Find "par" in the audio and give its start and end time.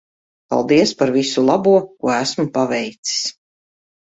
1.01-1.11